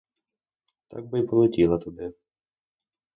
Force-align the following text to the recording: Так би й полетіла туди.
Так 0.87 1.05
би 1.05 1.19
й 1.19 1.25
полетіла 1.27 1.77
туди. 1.77 2.13